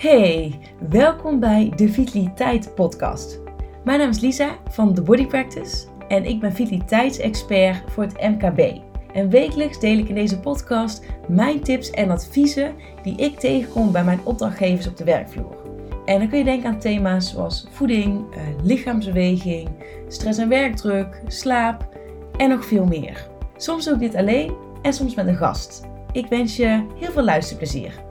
[0.00, 3.40] Hey, welkom bij de Vitaliteit Podcast.
[3.84, 8.80] Mijn naam is Lisa van The Body Practice en ik ben vitaliteitsexpert voor het MKB.
[9.12, 14.04] En wekelijks deel ik in deze podcast mijn tips en adviezen die ik tegenkom bij
[14.04, 15.56] mijn opdrachtgevers op de werkvloer.
[16.04, 19.68] En dan kun je denken aan thema's zoals voeding, eh, lichaamsbeweging,
[20.08, 21.88] stress en werkdruk, slaap
[22.36, 23.28] en nog veel meer.
[23.56, 25.88] Soms doe ik dit alleen en soms met een gast.
[26.12, 28.09] Ik wens je heel veel luisterplezier.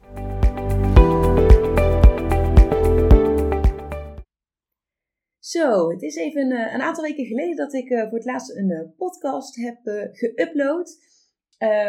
[5.49, 8.25] Zo, het is even een, eh, een, aantal weken geleden dat ik uh, voor het
[8.25, 9.77] laatst een uh, podcast heb
[10.11, 11.07] geüpload.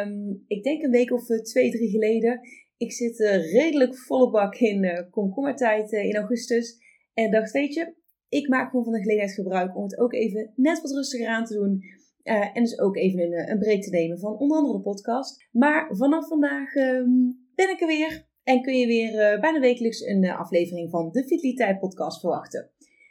[0.04, 2.40] Um, ik denk een week of twee, drie geleden.
[2.76, 3.18] Ik zit
[3.52, 6.78] redelijk volle bak in komkommertijd in augustus.
[7.14, 7.94] En dacht, weet je,
[8.28, 11.44] ik maak gewoon van de gelegenheid gebruik om het ook even net wat rustiger aan
[11.44, 11.80] te doen.
[12.22, 15.48] en dus ook even een, een break te nemen van onder andere de podcast.
[15.52, 18.28] Maar vanaf vandaag um, ben ik er weer.
[18.42, 22.70] En kun je weer bijna wekelijks een aflevering van de Vitaliteit podcast verwachten.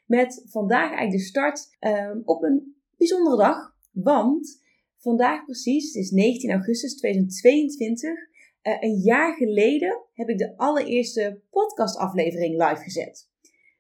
[0.10, 3.76] Met vandaag eigenlijk de start um, op een bijzondere dag.
[3.92, 4.62] Want
[4.98, 11.42] vandaag precies, het is 19 augustus 2022, uh, een jaar geleden heb ik de allereerste
[11.50, 13.30] podcastaflevering live gezet.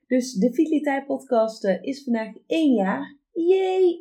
[0.07, 3.17] Dus de Vitaliteit podcast uh, is vandaag één jaar.
[3.31, 3.99] Yay!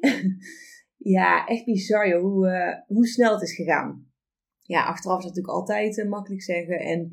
[1.17, 4.13] ja, echt bizar hoe, uh, hoe snel het is gegaan.
[4.63, 6.79] Ja, achteraf is het natuurlijk altijd makkelijk zeggen.
[6.79, 7.11] En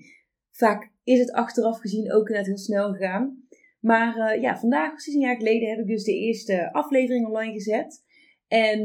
[0.52, 3.45] vaak is het achteraf gezien ook net heel snel gegaan.
[3.86, 7.54] Maar uh, ja, vandaag, precies een jaar geleden, heb ik dus de eerste aflevering online
[7.54, 8.04] gezet.
[8.48, 8.82] En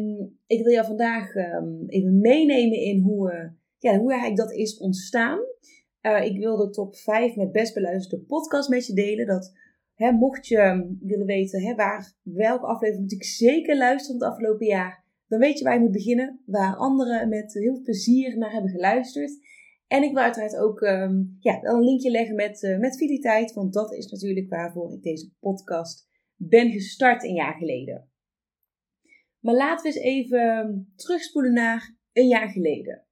[0.47, 4.79] ik wil jou vandaag um, even meenemen in hoe, uh, ja, hoe eigenlijk dat is
[4.79, 5.39] ontstaan.
[6.03, 9.27] Uh, ik wil de top 5 met best beluisterde podcast met je delen.
[9.27, 9.53] Dat
[9.95, 14.67] hè, mocht je willen weten hè, waar, welke aflevering moet ik zeker luisteren het afgelopen
[14.67, 16.41] jaar, dan weet je waar je moet beginnen.
[16.47, 19.33] Waar anderen met heel veel plezier naar hebben geluisterd.
[19.91, 23.73] En ik wil uiteraard ook um, ja, een linkje leggen met, uh, met Vitaliteit, want
[23.73, 28.11] dat is natuurlijk waarvoor ik deze podcast ben gestart een jaar geleden.
[29.41, 33.07] Maar laten we eens even ehm, terugspoelen naar een jaar geleden.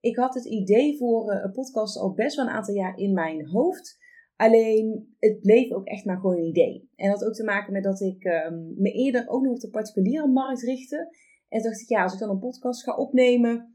[0.00, 3.12] Ik had het idee voor uh, een podcast al best wel een aantal jaar in
[3.12, 3.98] mijn hoofd.
[4.36, 6.90] Alleen het bleef ook echt maar gewoon een idee.
[6.96, 9.60] En dat had ook te maken met dat ik um, me eerder ook nog op
[9.60, 11.16] de particuliere markt richtte.
[11.48, 13.74] En dacht ik, ja, als ik dan een podcast ga opnemen,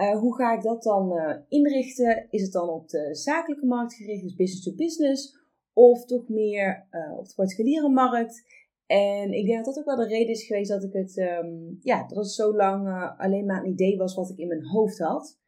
[0.00, 2.26] uh, hoe ga ik dat dan uh, inrichten?
[2.30, 5.38] Is het dan op de zakelijke markt gericht, dus business to business,
[5.72, 8.42] of toch meer uh, op de particuliere markt?
[8.86, 11.78] En ik denk dat dat ook wel de reden is geweest dat ik het, um,
[11.82, 14.98] ja, dat het zo lang alleen maar een idee was wat ik in mijn hoofd
[14.98, 15.38] had.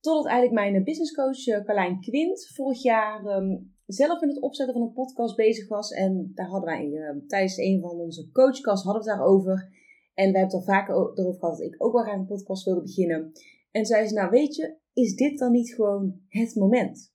[0.00, 4.92] Totdat eigenlijk mijn businesscoach Carlijn Quint vorig jaar um, zelf in het opzetten van een
[4.92, 5.90] podcast bezig was.
[5.90, 9.80] En daar hadden wij uh, tijdens een van onze coachcasts hadden we het daarover.
[10.14, 12.64] En we hebben het al vaker erover gehad dat ik ook wel graag een podcast
[12.64, 13.32] wilde beginnen.
[13.72, 17.12] En zei ze, nou weet je, is dit dan niet gewoon het moment?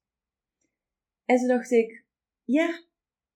[1.26, 2.06] En toen dacht ik,
[2.44, 2.86] ja,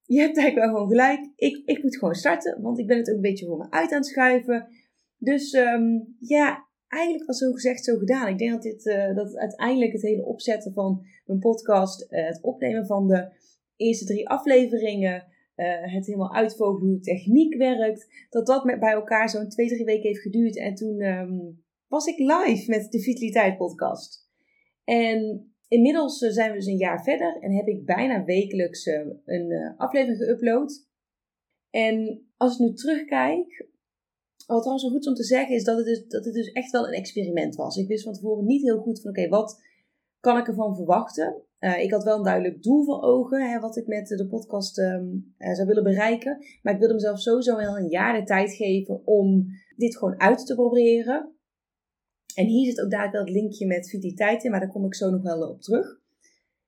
[0.03, 1.31] je hebt eigenlijk wel gewoon gelijk.
[1.35, 3.91] Ik, ik moet gewoon starten, want ik ben het ook een beetje voor me uit
[3.91, 4.67] aan het schuiven.
[5.17, 8.27] Dus um, ja, eigenlijk was zo gezegd, zo gedaan.
[8.27, 12.41] Ik denk dat, dit, uh, dat uiteindelijk het hele opzetten van mijn podcast, uh, het
[12.41, 13.31] opnemen van de
[13.75, 18.91] eerste drie afleveringen, uh, het helemaal uitvogelen hoe de techniek werkt, dat dat met, bij
[18.91, 20.57] elkaar zo'n twee, drie weken heeft geduurd.
[20.57, 21.60] En toen um,
[21.91, 24.29] was ik live met de Vitaliteit podcast.
[24.83, 28.99] En inmiddels eh, zijn we dus een jaar verder en heb ik bijna wekelijks eh,
[29.25, 30.89] een eh, aflevering geüpload.
[31.69, 33.67] En als ik nu terugkijk,
[34.45, 36.71] wat trouwens wel goed om te zeggen is dat het, dus, dat het dus echt
[36.71, 37.77] wel een experiment was.
[37.77, 39.61] Ik wist van tevoren niet heel goed van oké, wat
[40.19, 41.43] kan ik ervan verwachten?
[41.59, 44.99] Ik had wel een duidelijk doel voor ogen, hè, wat ik met de podcast uh,
[45.37, 46.45] zou willen bereiken.
[46.61, 50.45] Maar ik wilde mezelf sowieso wel een jaar de tijd geven om dit gewoon uit
[50.45, 51.35] te proberen.
[52.33, 55.09] En hier zit ook dadelijk wel linkje met vitaliteit in, maar daar kom ik zo
[55.09, 55.99] nog wel op terug.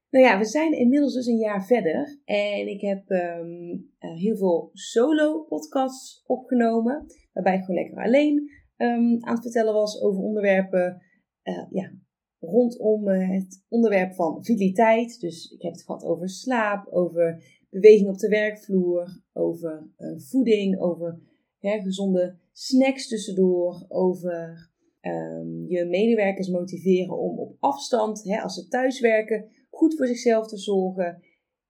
[0.09, 4.69] Nou ja, we zijn inmiddels dus een jaar verder en ik heb um, heel veel
[4.73, 11.01] solo podcasts opgenomen, waarbij ik gewoon lekker alleen um, aan het vertellen was over onderwerpen
[11.43, 11.91] uh, ja,
[12.39, 15.19] rondom uh, het onderwerp van vitaliteit.
[15.19, 19.89] Dus ik heb het gehad over slaap, over beweging op de werkvloer, over
[20.29, 21.19] voeding, over
[21.59, 24.71] gezonde snacks tussendoor, over
[25.05, 30.57] um, je medewerkers motiveren om op afstand, hè, als ze thuiswerken, goed voor zichzelf te
[30.57, 31.23] zorgen.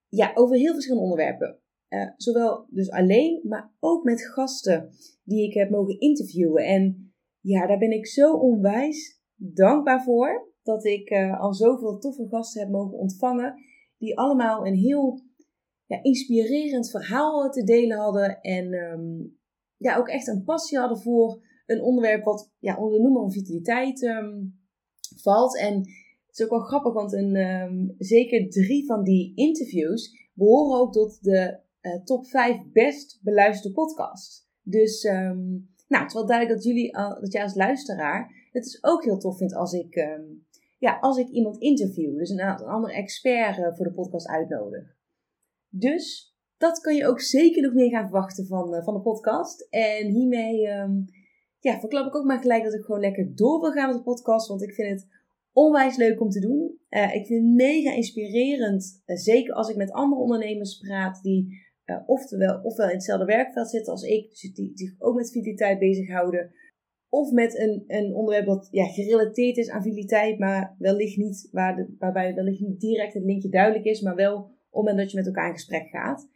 [0.08, 1.60] Ja, over heel verschillende onderwerpen.
[1.90, 4.90] Uh, zowel dus alleen, maar ook met gasten
[5.24, 6.66] die ik heb mogen interviewen.
[6.66, 10.52] En ja, daar ben ik zo onwijs dankbaar voor.
[10.64, 13.54] Dat ik uh, al zoveel toffe gasten heb mogen ontvangen.
[13.98, 15.22] Die allemaal een heel
[15.86, 18.42] ja, inspirerend verhaal te delen hadden.
[18.42, 19.38] En um,
[19.78, 23.32] ja, ook echt een passie hadden voor een onderwerp wat ja, onder de noemer van
[23.32, 24.60] vitaliteit um,
[25.16, 25.58] valt.
[25.58, 30.80] En Het is ook wel grappig, want een, ehm, zeker drie van die interviews behoren
[30.80, 34.48] ook tot de uh, top 5 best beluisterde podcasts.
[34.62, 38.84] Dus, um, nou, het is wel duidelijk dat jullie, dat jij als luisteraar het is
[38.84, 40.08] ook heel tof vindt als ik,
[40.78, 42.18] ja, als ik iemand interview.
[42.18, 44.96] Dus een, een andere expert uh, voor de podcast uitnodig.
[45.70, 49.68] Dus dat kan je ook zeker nog meer gaan verwachten van, van de podcast.
[49.70, 50.68] En hiermee
[51.64, 54.04] ja, verklap ik ook maar gelijk dat ik gewoon lekker door wil gaan met de
[54.04, 54.48] podcast.
[54.48, 55.08] Want ik vind het
[55.54, 56.80] onwijs leuk om te doen.
[56.90, 59.02] Uh, ik vind het mega inspirerend.
[59.06, 63.92] zeker als ik met andere ondernemers praat die uh, oftewel, ofwel in hetzelfde werkveld zitten
[63.92, 66.52] als ik, dus die, zich ook met vitaliteit bezighouden,
[67.10, 71.76] of met een, een onderwerp dat ja, gerelateerd is aan vitaliteit, maar wellicht niet, waar
[71.76, 75.18] de, waarbij wellicht niet direct het linkje duidelijk is, maar wel het moment dat je
[75.18, 76.28] met elkaar in gesprek gaat.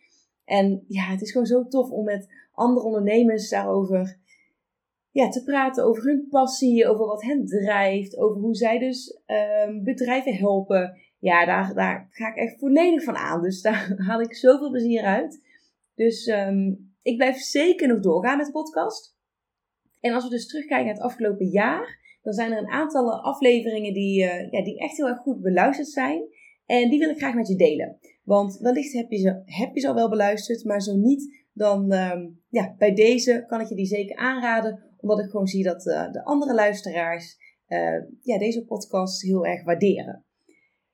[0.45, 4.19] En ja, het is gewoon zo tof om met andere ondernemers daarover
[5.17, 9.21] ja, te praten, over hun passie, over wat hen drijft, over hoe zij dus
[9.67, 13.41] um, bedrijven helpen ja, daar, daar ga ik echt volledig van aan.
[13.41, 15.41] Dus daar haal ik zoveel plezier uit.
[15.95, 19.15] Dus um, ik blijf zeker nog doorgaan met de podcast.
[19.99, 23.93] En als we dus terugkijken naar het afgelopen jaar, dan zijn er een aantal afleveringen
[23.93, 26.23] die, uh, ja, die echt heel erg goed beluisterd zijn.
[26.65, 27.97] En die wil ik graag met je delen.
[28.23, 31.93] Want wellicht heb je ze, heb je ze al wel beluisterd, maar zo niet, dan
[31.93, 34.86] um, ja, bij deze kan ik je die zeker aanraden.
[35.07, 37.37] Omdat ik gewoon zie dat uh, de andere luisteraars
[37.67, 40.25] uh, ja, deze podcast heel erg waarderen.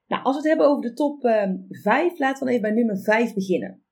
[0.07, 2.61] Nou, als we het hebben over de top uh, ehm, 5, laten we dan even
[2.61, 3.83] bij nummer 5 beginnen.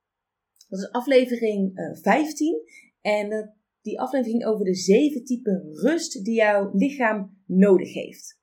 [0.69, 2.61] Dat is aflevering uh, eh, 15.
[3.01, 8.39] En die aflevering over de zeven typen rust die jouw lichaam nodig heeft.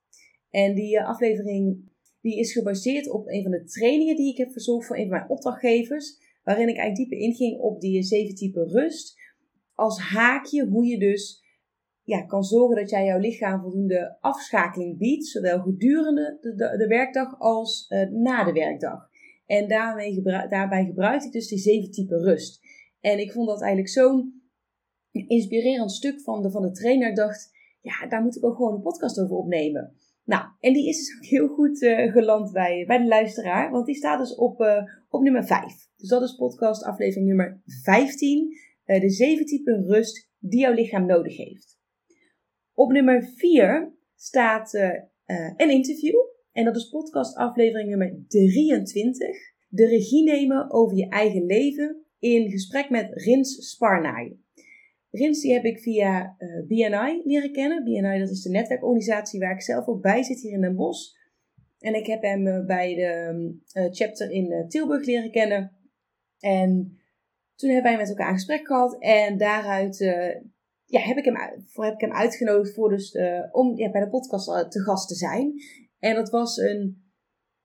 [0.51, 1.91] En die aflevering
[2.21, 5.19] die is gebaseerd op een van de trainingen die ik heb verzorgd voor een van
[5.19, 6.17] mijn opdrachtgevers.
[6.43, 9.15] Waarin ik eigenlijk dieper inging op die zeven typen rust.
[9.75, 11.47] Als haakje hoe je dus
[12.09, 17.87] ja, kan zorgen dat jij jouw lichaam voldoende afschakeling biedt, zowel gedurende de, werkdag als
[17.89, 19.09] uh, na de werkdag.
[19.47, 22.61] En daarmee daarbij gebruik ik dus die zeven typen rust.
[23.01, 24.43] En ik vond dat eigenlijk zo'n
[25.11, 27.09] inspirerend stuk van de, van de trainer.
[27.09, 27.51] Ik dacht,
[27.81, 29.93] ja, daar moet ik ook gewoon een podcast over opnemen.
[30.25, 33.87] Nou, en die is dus ook heel goed uh, geland bij, bij de luisteraar, want
[33.87, 35.89] die staat dus op, uh, op nummer 5.
[35.97, 38.57] Dus dat is podcast aflevering nummer 15.
[38.85, 41.78] de zeven typen rust die jouw lichaam nodig heeft.
[42.79, 44.91] Op nummer 4 staat uh,
[45.57, 46.15] een interview.
[46.53, 49.29] En dat is podcast aflevering nummer 23.
[49.69, 54.41] De regie nemen over je eigen leven in gesprek met Rins Sparnaai.
[55.11, 57.85] Rins die heb ik via uh, eh, BNI leren kennen.
[57.85, 61.15] BNI dat is de netwerkorganisatie waar ik zelf ook bij zit hier in Den Bosch.
[61.79, 65.73] En ik heb hem bij de chapter in Tilburg leren kennen.
[66.39, 66.99] En
[67.55, 68.97] toen hebben wij met elkaar een gesprek gehad.
[68.99, 69.99] En daaruit
[70.91, 71.37] ja, heb ik hem,
[71.67, 74.81] voor, heb ik hem uitgenodigd voor dus, uh, om ja, bij de podcast uh, te
[74.81, 75.53] gast te zijn.
[75.99, 77.07] En dat was een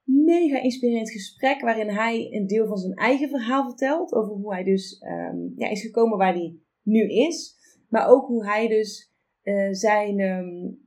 [0.04, 4.12] mega inspirerend gesprek waarin hij een deel van zijn eigen verhaal vertelt.
[4.12, 7.54] Over hoe hij dus um, ja, is gekomen waar hij nu is.
[7.88, 9.12] Maar ook hoe hij dus
[9.42, 10.78] uh, zijn um,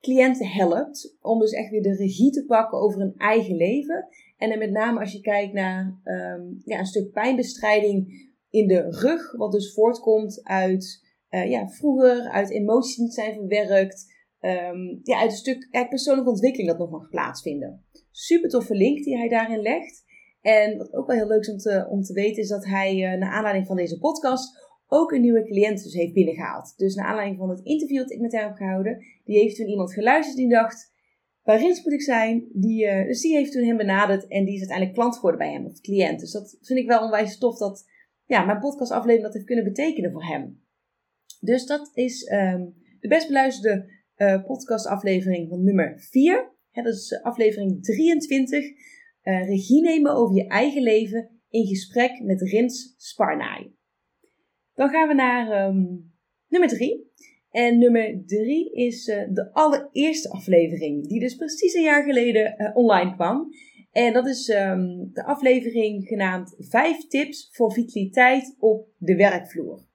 [0.00, 4.08] cliënten helpt om dus echt weer de regie te pakken over hun eigen leven.
[4.36, 8.90] En dan met name als je kijkt naar um, ja, een stuk pijnbestrijding in de
[8.90, 14.16] rug, wat dus voortkomt uit uh, ja, vroeger uit emoties niet zijn verwerkt.
[14.40, 17.84] Um, ja, uit een stuk persoonlijke ontwikkeling dat nog mag plaatsvinden.
[18.10, 20.04] Super toffe link die hij daarin legt.
[20.40, 22.94] En wat ook wel heel leuk is om te, om te weten, is dat hij
[22.94, 26.74] uh, naar aanleiding van deze podcast ook een nieuwe cliënt dus heeft binnengehaald.
[26.76, 29.66] Dus naar aanleiding van het interview dat ik met hem heb gehouden, die heeft toen
[29.66, 30.92] iemand geluisterd die dacht,
[31.42, 32.48] waarin moet ik zijn?
[32.52, 35.52] Die, uh, dus die heeft toen hem benaderd en die is uiteindelijk klant geworden bij
[35.52, 36.20] hem, of cliënt.
[36.20, 37.84] Dus dat vind ik wel onwijs tof dat
[38.26, 40.66] ja, mijn podcastaflevering dat heeft kunnen betekenen voor hem.
[41.40, 46.52] Dus dat is um, de best beluisterde uh, podcastaflevering van nummer 4.
[46.72, 48.64] dat is eh, aflevering 23.
[48.64, 48.70] Uh,
[49.22, 53.72] eh, regie nemen over je eigen leven in gesprek met Rins Sparnaai.
[54.74, 56.12] Dan gaan we naar um,
[56.48, 57.06] nummer 3.
[57.50, 63.48] En nummer 3 is de allereerste aflevering, die dus precies een jaar geleden online kwam.
[63.90, 69.87] En dat is um, de aflevering genaamd 5 tips voor vitaliteit op de werkvloer.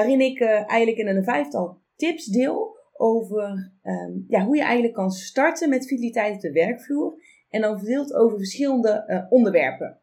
[0.00, 4.94] Waarin ik uh, eigenlijk in een vijftal tips deel over um, ja, hoe je eigenlijk
[4.94, 7.22] kan starten met vitaliteit op de werkvloer.
[7.48, 10.00] En dan verdeeld over verschillende uh, onderwerpen.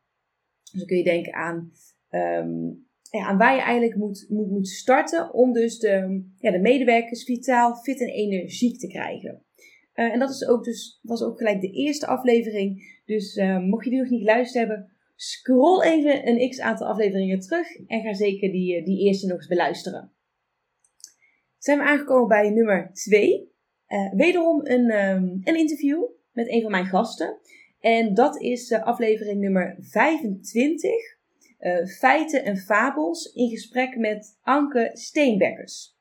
[0.72, 1.72] Dus dan kun je denken aan,
[2.10, 6.60] um, ja, aan waar je eigenlijk moet, moet, moet starten om dus de, ja, de
[6.60, 9.46] medewerkers vitaal, fit en energiek te krijgen.
[9.96, 13.02] Uh, en dat is ook dus, was ook gelijk de eerste aflevering.
[13.06, 17.40] Dus uh, mocht je die nog niet geluisterd hebben, Scroll even een x aantal afleveringen
[17.40, 20.12] terug en ga zeker die, eh, die eerste nog eens beluisteren.
[21.58, 23.52] Zijn we aangekomen bij nummer 2.
[23.88, 26.04] Uh, eh, wederom een, um, een interview.
[26.32, 27.38] met een van mijn gasten.
[27.80, 30.92] En dat is uh, aflevering nummer 25.
[31.60, 35.98] Uh, feiten en fabels in gesprek met Anke Steenbekkers.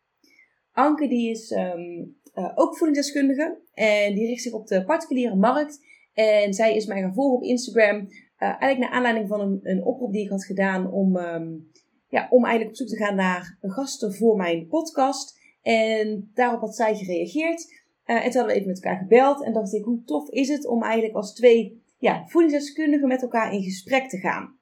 [0.72, 2.16] Anke die is um,
[2.54, 5.80] ook voedingsdeskundige en die richt zich op de particuliere markt.
[6.14, 8.08] En zij is mij gaan volgen op Instagram.
[8.36, 11.70] Eigenlijk naar aanleiding van een, een, oproep die ik had gedaan om, um,
[12.08, 15.40] ja, om eigenlijk op zoek te gaan naar gasten voor mijn podcast.
[15.62, 17.84] En daarop had zij gereageerd.
[18.06, 19.44] Uh, en toen hadden we even met elkaar gebeld.
[19.44, 23.52] En dacht ik, hoe tof is het om eigenlijk als twee ja, voedingsdeskundigen met elkaar
[23.52, 24.58] in gesprek te gaan.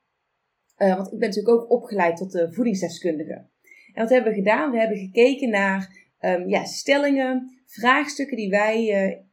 [0.79, 3.47] Uh, want ik ben natuurlijk ook opgeleid tot de voedingsdeskundige.
[3.93, 4.71] En wat hebben we gedaan?
[4.71, 8.89] We hebben gekeken naar um, ja, stellingen, vraagstukken die wij,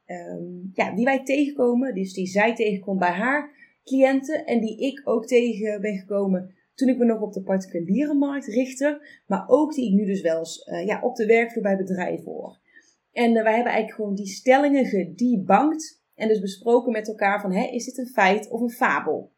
[0.05, 1.95] um, ja, die wij tegenkomen.
[1.95, 4.45] Dus die zij tegenkomt bij haar cliënten.
[4.45, 8.45] En die ik ook tegen ben gekomen toen ik me nog op de particuliere markt
[8.45, 9.07] richtte.
[9.27, 12.31] Maar ook die ik nu dus wel eens uh, ja, op de werkvloer bij bedrijven
[12.31, 12.59] hoor.
[13.11, 16.03] En uh, wij hebben eigenlijk gewoon die stellingen gedebankt.
[16.15, 19.31] En dus besproken met elkaar van, hè, is dit een feit of een fabel?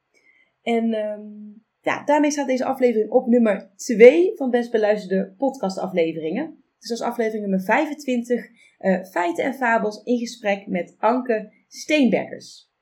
[0.61, 6.63] En um, ja, daarmee staat deze aflevering op nummer 2 van best beluisterde podcastafleveringen.
[6.79, 12.72] Dus is aflevering nummer 25, uh, eh, feiten en fabels in gesprek met Anke Steenbekkers.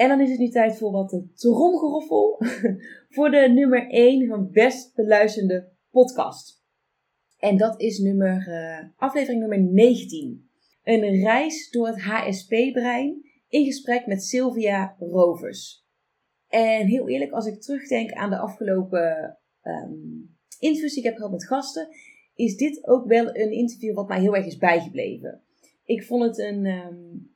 [0.00, 2.36] En dan is het nu tijd voor wat tromgeroffel
[3.14, 6.64] voor de nummer 1 van best beluisterde podcast.
[7.38, 10.50] En dat is nummer, uh, aflevering nummer 19.
[10.82, 15.86] Een reis door het HSP-brein in gesprek met Sylvia Rovers.
[16.48, 21.32] En heel eerlijk, als ik terugdenk aan de afgelopen um, interviews die ik heb gehad
[21.32, 21.88] met gasten,
[22.34, 25.42] is dit ook wel een interview wat mij heel erg is bijgebleven.
[25.84, 27.34] Ik vond het een, um,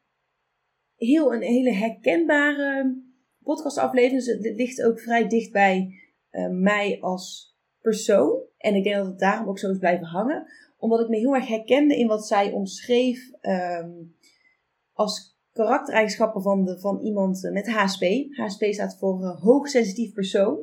[0.97, 3.03] heel, een hele herkenbare
[3.43, 4.25] podcastaflevering.
[4.25, 5.95] Dus het ligt ook vrij dicht bij
[6.31, 8.43] uh, mij als persoon.
[8.57, 10.47] En ik denk dat het daarom ook zo is blijven hangen.
[10.79, 14.17] Omdat ik me heel erg herkende in wat zij omschreef um,
[14.93, 18.05] als karaktereigenschappen van, de, van iemand met HSP.
[18.31, 20.59] HSP staat voor uh, hoogsensitief persoon.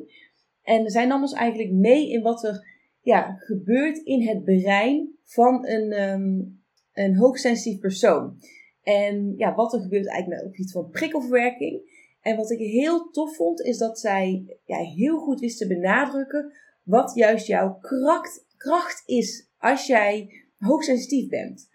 [0.62, 2.66] En zij nam ons eigenlijk mee in wat er
[3.00, 6.62] ja, gebeurt in het brein van een, um,
[6.92, 8.38] een hoogsensitief persoon.
[8.82, 12.00] En ja, wat er gebeurt eigenlijk met op iets van prikkelverwerking.
[12.20, 16.52] En wat ik heel tof vond, is dat zij ja, heel goed wist te benadrukken
[16.82, 21.68] wat juist jouw kracht, kracht is als jij hoogsensitief bent.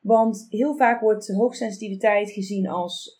[0.00, 3.18] Want heel vaak wordt hoogsensitiviteit gezien als,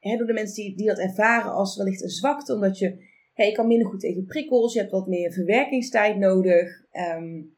[0.00, 3.04] uh, door de mensen die, die dat ervaren als wellicht een zwakte, omdat je,
[3.34, 6.68] je kan minder goed tegen prikkels, je hebt wat meer verwerkingstijd nodig.
[7.16, 7.56] Um,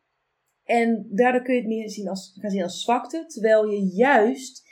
[0.65, 4.68] en daardoor kun je het meer zien als, gaan zien als zwakte, terwijl je juist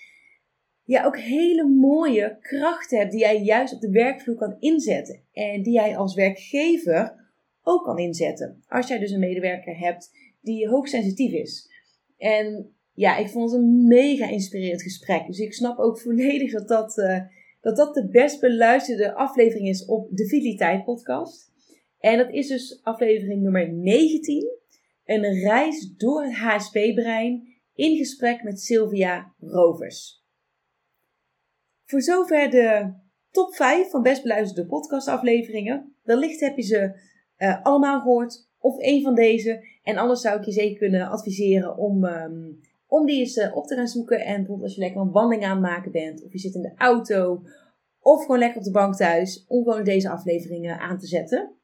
[0.87, 5.21] ja, ook hele mooie krachten hebt die jij juist op de werkvloer kan inzetten.
[5.33, 7.15] En die jij als werkgever
[7.63, 8.63] ook kan inzetten.
[8.69, 11.71] Als jij dus een medewerker hebt die hoogsensitief is.
[12.17, 15.27] En ja, ik vond het een mega inspirerend gesprek.
[15.27, 17.21] Dus ik snap ook volledig dat dat, uh,
[17.61, 21.53] dat, dat de best beluisterde aflevering is op de Vitaliteit podcast.
[21.99, 24.49] En dat is dus aflevering nummer 19.
[25.05, 30.26] Een reis door het HSP-brein in gesprek met Sylvia Rovers.
[31.87, 32.93] Voor zover de
[33.31, 35.97] top 5 van best beluisterde podcastafleveringen.
[36.03, 37.01] Wellicht heb je ze
[37.39, 39.67] uh, allemaal gehoord of een van deze.
[39.83, 43.67] En anders zou ik je zeker kunnen adviseren om, um, om die eens uh, op
[43.67, 44.25] te gaan zoeken.
[44.25, 46.63] En bijvoorbeeld als je lekker een wandeling aan het maken bent, of je zit in
[46.63, 47.43] de auto,
[48.01, 51.55] of gewoon lekker op de bank thuis, om gewoon deze afleveringen aan te zetten.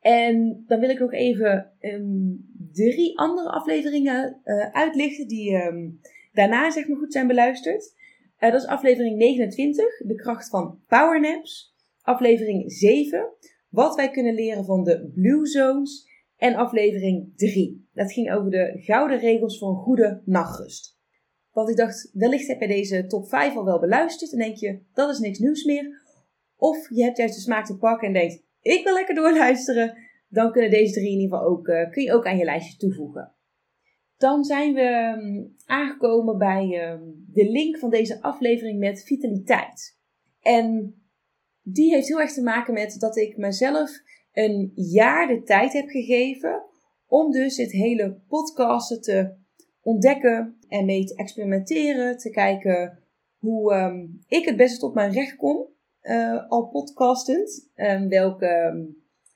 [0.00, 6.00] En dan wil ik nog even um, drie andere afleveringen uh, uitlichten die um,
[6.32, 7.96] daarna zeg maar goed zijn beluisterd.
[8.40, 11.76] Uh, dat is aflevering 29, de kracht van powernaps.
[12.02, 13.28] Aflevering 7,
[13.68, 16.06] wat wij kunnen leren van de Blue Zones.
[16.36, 20.98] En aflevering 3, dat ging over de gouden regels voor een goede nachtrust.
[21.52, 24.82] Want ik dacht, wellicht heb je deze top 5 al wel beluisterd en denk je,
[24.92, 26.02] dat is niks nieuws meer.
[26.56, 29.96] Of je hebt juist de smaak te pakken en denkt, ik wil lekker doorluisteren.
[30.28, 32.76] Dan kunnen deze drie in ieder geval ook, uh, kun je ook aan je lijstje
[32.76, 33.32] toevoegen.
[34.18, 39.98] Dan zijn we ehm, aangekomen bij ehm, de link van deze aflevering met vitaliteit.
[40.40, 40.94] En
[41.62, 43.90] die heeft heel erg te maken met dat ik mezelf
[44.32, 46.62] een jaar de tijd heb gegeven
[47.06, 49.34] om dus dit hele podcasten te
[49.80, 52.98] ontdekken en mee te experimenteren, te kijken
[53.36, 55.66] hoe um, ik het beste op mijn recht kom,
[56.02, 57.70] uh, al podcastend.
[57.74, 58.84] Um, welke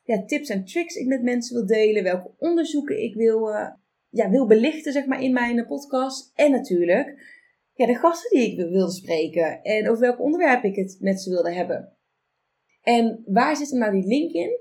[0.03, 3.71] ja, tips en tricks ik met mensen wil delen, welke onderzoeken ik wil uh,
[4.12, 6.33] ja, wil belichten zeg maar, in mijn podcast.
[6.35, 7.31] En natuurlijk
[7.73, 9.62] ja, de gasten die ik wilde spreken.
[9.62, 11.97] En over welk onderwerp ik het met ze wilde hebben.
[12.83, 14.59] En waar zit er nou die link in?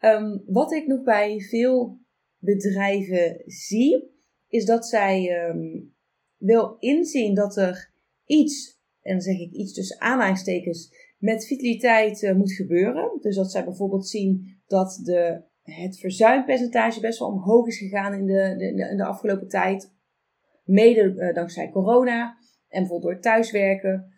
[0.00, 1.98] Um, wat ik nog bij veel
[2.38, 4.10] bedrijven zie,
[4.48, 5.94] is dat zij um,
[6.36, 7.92] wel inzien dat er
[8.24, 8.78] iets
[9.08, 13.18] en dan zeg ik iets tussen aanhalingstekens, met vitaliteit uh, moet gebeuren.
[13.20, 18.26] Dus dat zij bijvoorbeeld zien dat de, het verzuimpercentage best wel omhoog is gegaan in
[18.26, 19.92] de, de, in de afgelopen tijd.
[20.64, 22.36] Mede uh, dankzij corona
[22.68, 24.12] en bijvoorbeeld door thuiswerken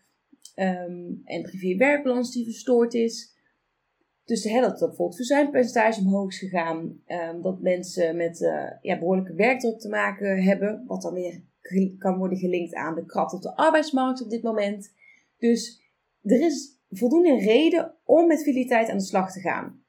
[0.56, 3.38] um, en privé-werkbalans die verstoord is.
[4.24, 7.00] Dus hè, dat, dat bijvoorbeeld verzuimpercentage omhoog is gegaan.
[7.06, 10.84] Um, dat mensen met uh, ja, behoorlijke werkdruk te maken hebben.
[10.86, 11.42] Wat dan weer
[11.98, 14.94] kan worden gelinkt aan de krapte op de arbeidsmarkt op dit moment.
[15.38, 15.82] Dus
[16.22, 19.84] er is voldoende reden om met vitaliteit aan de slag te gaan.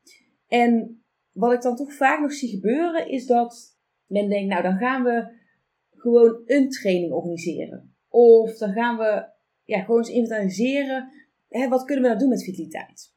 [0.47, 1.00] En
[1.31, 5.03] wat ik dan toch vaak nog zie gebeuren is dat men denkt, nou dan gaan
[5.03, 5.39] we
[5.95, 7.95] gewoon een training organiseren.
[8.09, 9.29] Of dan gaan we
[9.63, 11.11] ja, gewoon eens inventariseren,
[11.49, 13.13] hè, wat kunnen we nou doen met vitaliteit?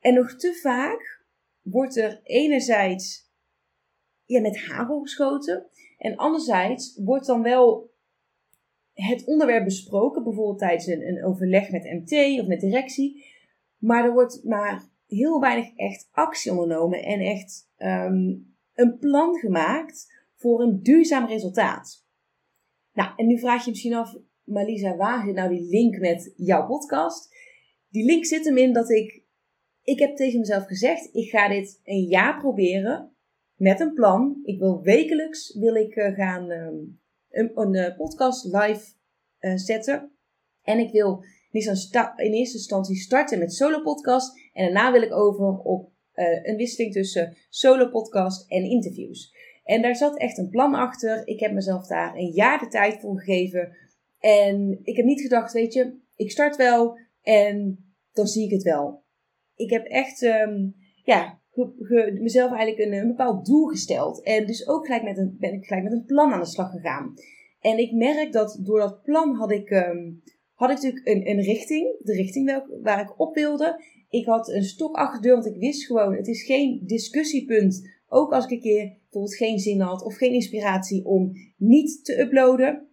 [0.00, 1.24] En nog te vaak
[1.62, 3.32] wordt er enerzijds
[4.24, 5.66] ja, met hagel geschoten.
[5.98, 7.92] En anderzijds wordt dan wel
[8.92, 13.24] het onderwerp besproken, bijvoorbeeld tijdens een, een overleg met MT of met directie.
[13.78, 20.12] Maar er wordt maar heel weinig echt actie ondernomen en echt um, een plan gemaakt
[20.36, 22.06] voor een duurzaam resultaat.
[22.92, 26.66] Nou, en nu vraag je misschien af, Malisa, waar zit nou die link met jouw
[26.66, 27.34] podcast?
[27.88, 29.22] Die link zit hem in dat ik,
[29.82, 33.16] ik heb tegen mezelf gezegd, ik ga dit een jaar proberen
[33.54, 34.40] met een plan.
[34.42, 38.92] Ik wil wekelijks wil ik uh, gaan um, een, een uh, podcast live
[39.40, 40.12] uh, zetten.
[40.62, 44.43] En ik wil in eerste instantie starten met solo podcast.
[44.54, 45.92] En daarna wil ik over op
[46.42, 49.32] een wisseling tussen solo podcast en interviews.
[49.64, 51.26] En daar zat echt een plan achter.
[51.26, 53.76] Ik heb mezelf daar een jaar de tijd voor gegeven.
[54.18, 57.78] En ik heb niet gedacht, weet je, ik start wel en
[58.12, 59.02] dan zie ik het wel.
[59.54, 61.40] Ik heb echt, um, ja,
[62.20, 64.22] mezelf eigenlijk een, bepaald doel gesteld.
[64.22, 66.70] En dus ook gelijk met een, ben ik gelijk met een plan aan de slag
[66.70, 67.14] gegaan.
[67.60, 70.22] En ik merk dat door dat plan had ik, um,
[70.54, 71.96] had ik natuurlijk een, een richting.
[72.00, 73.84] De richting waar ik op wilde.
[74.14, 77.90] Ik had een stok achter de deur, want ik wist gewoon, het is geen discussiepunt.
[78.08, 82.20] Ook als ik een keer bijvoorbeeld geen zin had of geen inspiratie om niet te
[82.20, 82.88] uploaden.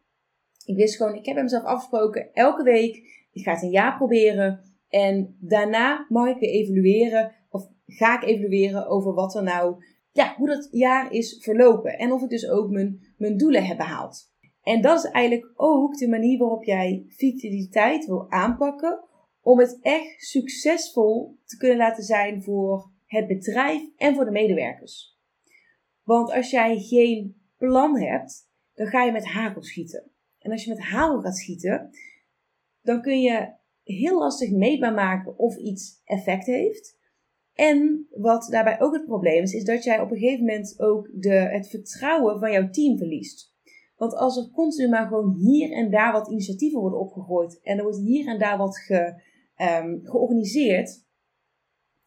[0.65, 2.96] Ik wist gewoon, ik heb hem zelf afgesproken, elke week.
[3.32, 4.62] Ik ga het een jaar proberen.
[4.89, 7.39] En daarna mag ik weer evalueren
[7.98, 11.98] ga ik evalueren over wat er nou, ja, hoe dat jaar is verlopen.
[11.98, 14.30] En of ik dus ook mijn, mijn doelen heb behaald.
[14.63, 19.00] En dat is eigenlijk ook de manier waarop jij vitaliteit wil aanpakken.
[19.41, 25.19] Om het echt succesvol te kunnen laten zijn voor het bedrijf en voor de medewerkers.
[26.04, 30.12] Want als jij geen plan hebt, dan ga je met hagel schieten.
[30.39, 31.89] En als je met hagel gaat schieten,
[32.82, 36.99] dan kun je heel lastig meetbaar maken of iets effect heeft.
[37.54, 41.10] En wat daarbij ook het probleem is, is dat jij op een gegeven moment ook
[41.13, 43.54] de, het vertrouwen van jouw team verliest.
[43.95, 47.84] Want als er continu maar gewoon hier en daar wat initiatieven worden opgegooid en er
[47.84, 49.21] wordt hier en daar wat ge,
[49.62, 51.06] um, georganiseerd,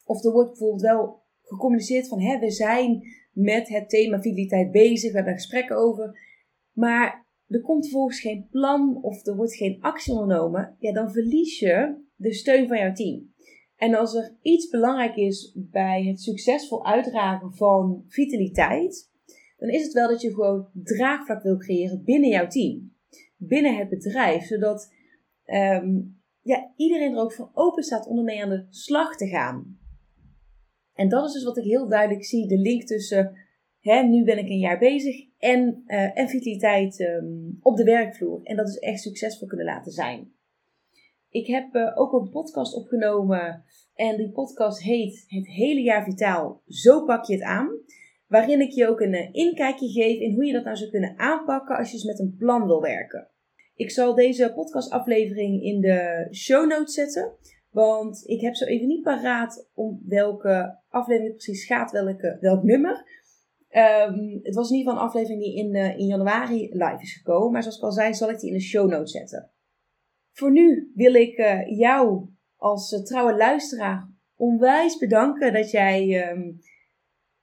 [0.04, 5.10] of er wordt bijvoorbeeld wel gecommuniceerd van hè, we zijn met het thema fideliteit bezig,
[5.10, 6.18] we hebben gesprekken over,
[6.72, 11.58] maar er komt vervolgens geen plan of er wordt geen actie ondernomen, ja, dan verlies
[11.58, 13.32] je de steun van jouw team.
[13.76, 19.10] En als er iets belangrijk is bij het succesvol uitdragen van vitaliteit,
[19.56, 22.92] dan is het wel dat je gewoon draagvlak wil creëren binnen jouw team,
[23.36, 24.92] binnen het bedrijf, zodat
[25.44, 29.78] um, ja, iedereen er ook voor open staat om ermee aan de slag te gaan.
[30.92, 33.36] En dat is dus wat ik heel duidelijk zie, de link tussen
[33.80, 38.40] hè, nu ben ik een jaar bezig en, uh, en vitaliteit um, op de werkvloer.
[38.42, 40.32] En dat is echt succesvol kunnen laten zijn.
[41.28, 46.62] Ik heb uh, ook een podcast opgenomen en die podcast heet Het hele jaar vitaal,
[46.66, 47.68] zo pak je het aan.
[48.26, 51.18] Waarin ik je ook een uh, inkijkje geef in hoe je dat nou zou kunnen
[51.18, 53.28] aanpakken als je dus met een plan wil werken.
[53.74, 57.32] Ik zal deze podcastaflevering in de show notes zetten.
[57.70, 62.62] Want ik heb zo even niet paraat om welke aflevering het precies gaat, welke, welk
[62.62, 63.22] nummer.
[63.70, 67.16] Um, het was in ieder geval een aflevering die in, uh, in januari live is
[67.16, 67.52] gekomen.
[67.52, 69.50] Maar zoals ik al zei, zal ik die in de show notes zetten.
[70.32, 76.58] Voor nu wil ik uh, jou als uh, trouwe luisteraar onwijs bedanken dat jij um,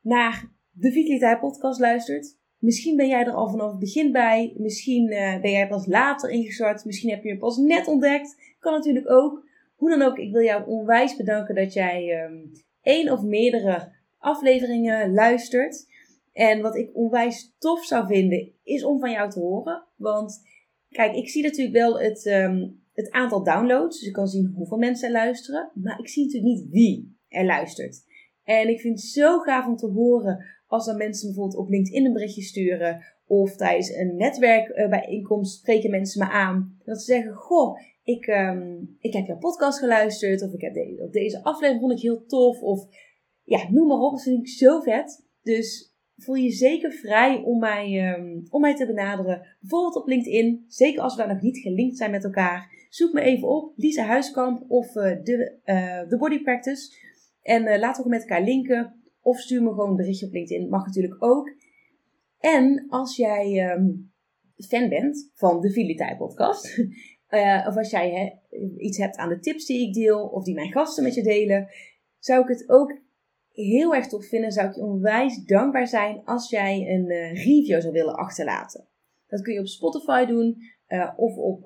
[0.01, 2.39] naar de Vitaliteit podcast luistert.
[2.61, 4.53] Misschien ben jij er al vanaf het begin bij.
[4.57, 6.85] Misschien uh, ben jij pas later ingestart.
[6.85, 8.55] Misschien heb je hem pas net ontdekt.
[8.59, 9.49] Kan natuurlijk ook.
[9.75, 15.13] Hoe dan ook, ik wil jou onwijs bedanken dat jij um, één of meerdere afleveringen
[15.13, 15.87] luistert.
[16.33, 19.83] En wat ik onwijs tof zou vinden, is om van jou te horen.
[19.95, 20.41] Want
[20.89, 23.99] kijk, ik zie natuurlijk wel het, um, het aantal downloads.
[23.99, 25.71] Dus ik kan zien hoeveel mensen er luisteren.
[25.73, 28.03] Maar ik zie natuurlijk niet wie er luistert.
[28.43, 32.05] En ik vind het zo gaaf om te horen als dan mensen bijvoorbeeld op LinkedIn
[32.05, 33.03] een berichtje sturen.
[33.25, 36.77] Of tijdens een netwerkbijeenkomst spreken mensen me aan.
[36.85, 40.41] Dat ze zeggen, goh, ik, ehm, ik heb jouw podcast geluisterd.
[40.41, 40.73] Of ik heb
[41.11, 42.61] deze, aflevering vond ik heel tof.
[42.61, 42.87] Of
[43.43, 44.11] ja, noem maar op.
[44.11, 45.25] Dat vind ik zo vet.
[45.41, 49.41] Dus voel je zeker vrij om mij, ehm, om mij te benaderen.
[49.59, 50.65] Bijvoorbeeld op LinkedIn.
[50.67, 52.85] Zeker als we nog niet gelinkt zijn met elkaar.
[52.89, 53.73] Zoek me even op.
[53.75, 55.57] Lisa Huiskamp of uh, de,
[56.09, 56.91] uh, Body Practice.
[57.41, 59.00] En uh, laten we met elkaar linken.
[59.21, 60.69] Of stuur me gewoon een berichtje op LinkedIn.
[60.69, 61.55] Mag natuurlijk ook.
[62.39, 64.11] En als jij um,
[64.67, 66.77] fan bent van de Vitaliteit podcast.
[67.29, 68.39] Uh, of als jij
[68.77, 70.27] iets hebt aan de tips die ik deel.
[70.27, 71.69] Of die mijn gasten met je delen.
[72.19, 72.99] Zou ik het ook
[73.51, 74.51] heel erg tof vinden.
[74.51, 78.87] Zou ik je onwijs dankbaar zijn als jij een uh, review zou willen achterlaten.
[79.27, 80.57] Dat kun je op Spotify doen.
[80.87, 81.65] Uh, of op,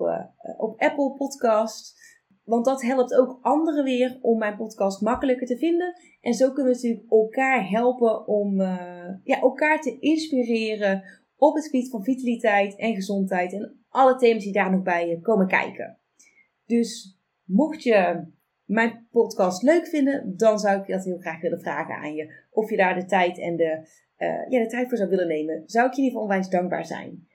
[0.56, 2.05] op Apple Podcast.
[2.46, 5.94] Want dat helpt ook anderen weer om mijn podcast makkelijker te vinden.
[6.20, 11.02] En zo kunnen we natuurlijk elkaar helpen om uh, ja, elkaar te inspireren
[11.36, 13.52] op het gebied van vitaliteit en gezondheid.
[13.52, 15.98] En alle thema's die daar nog bij komen kijken.
[16.66, 18.24] Dus mocht je
[18.64, 22.44] mijn podcast leuk vinden, dan zou ik dat heel graag willen vragen aan je.
[22.50, 25.62] Of je daar de tijd en de, uh, ja, de tijd voor zou willen nemen.
[25.66, 27.28] Zou ik je in ieder geval onwijs dankbaar zijn.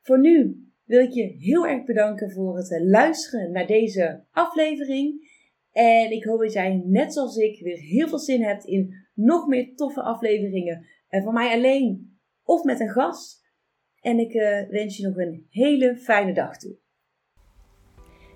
[0.00, 5.30] Voor nu wil ik je heel erg bedanken voor het luisteren naar deze aflevering.
[5.72, 9.46] En ik hoop dat jij, net zoals ik, weer heel veel zin hebt in nog
[9.46, 10.86] meer toffe afleveringen.
[11.08, 13.40] En van mij alleen of met een gast.
[14.00, 16.76] En ik uh, wens je nog een hele fijne dag toe.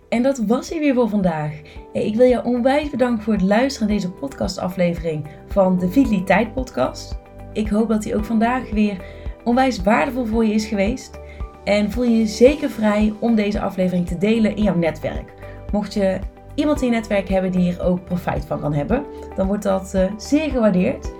[0.08, 1.60] En dat was hij weer voor vandaag.
[1.92, 7.18] Ik wil je onwijs bedanken voor het luisteren naar deze podcastaflevering van de Vitaliteit Podcast.
[7.52, 9.04] Ik hoop dat hij ook vandaag weer
[9.44, 11.24] onwijs waardevol voor je is geweest.
[11.66, 15.32] En voel je je zeker vrij om deze aflevering te delen in jouw netwerk.
[15.72, 16.18] Mocht je
[16.54, 19.04] iemand in je netwerk hebben die er ook profijt van kan hebben,
[19.36, 21.12] dan wordt dat uh, zeer gewaardeerd.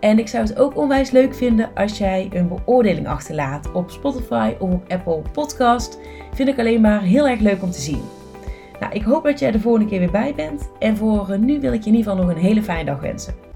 [0.00, 4.52] En ik zou het ook onwijs leuk vinden als jij een beoordeling achterlaat op Spotify
[4.58, 5.98] of op Apple Podcast.
[6.34, 8.02] Vind ik alleen maar heel erg leuk om te zien.
[8.80, 10.70] Nou, ik hoop dat jij de volgende keer weer bij bent.
[10.78, 13.47] En voor nu wil ik je in ieder geval nog een hele fijne dag wensen.